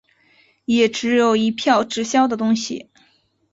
[0.65, 2.89] 也只有一票直销的东西